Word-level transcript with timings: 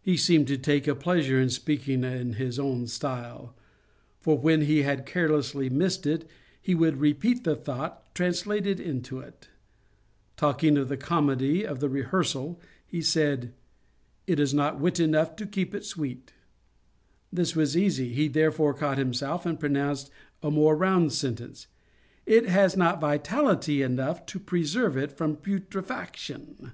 He 0.00 0.16
seemed 0.16 0.46
to 0.46 0.56
take 0.56 0.86
a 0.86 0.94
pleasure 0.94 1.40
in 1.40 1.50
speaking 1.50 2.04
in 2.04 2.34
his 2.34 2.60
own 2.60 2.86
style; 2.86 3.56
for 4.20 4.38
when 4.38 4.60
he 4.62 4.82
had 4.82 5.04
carelessly 5.04 5.68
missed 5.68 6.06
it, 6.06 6.28
he 6.62 6.76
would 6.76 6.98
repeat 6.98 7.42
the 7.42 7.56
thought 7.56 8.14
translated 8.14 8.78
into 8.78 9.18
it. 9.18 9.48
Talking 10.36 10.78
of 10.78 10.88
the 10.88 10.96
Comedy 10.96 11.66
of 11.66 11.80
The 11.80 11.88
Rehearsal, 11.88 12.60
he 12.86 13.02
said, 13.02 13.52
'It 14.28 14.38
has 14.38 14.54
not 14.54 14.78
wit 14.78 15.00
enough 15.00 15.34
to 15.38 15.44
keep 15.46 15.74
it 15.74 15.84
sweet.' 15.84 16.32
This 17.32 17.56
was 17.56 17.76
easy; 17.76 18.12
he 18.12 18.28
therefore 18.28 18.74
caught 18.74 18.96
himself, 18.96 19.44
and 19.44 19.58
pronounced 19.58 20.08
a 20.40 20.52
more 20.52 20.76
round 20.76 21.12
sentence; 21.12 21.66
'It 22.26 22.46
has 22.48 22.76
not 22.76 23.00
vitality 23.00 23.82
enough 23.82 24.24
to 24.26 24.38
preserve 24.38 24.96
it 24.96 25.10
from 25.10 25.34
putrefaction.' 25.34 26.70